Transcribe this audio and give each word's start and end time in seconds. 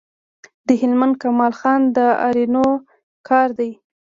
د 0.67 0.69
هلمند 0.81 1.15
کمال 1.21 1.53
خان 1.59 1.81
د 1.95 1.97
آرینو 2.27 2.65
کار 3.27 3.49
دی 3.59 3.71